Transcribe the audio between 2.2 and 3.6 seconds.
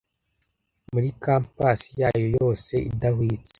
yose idahwitse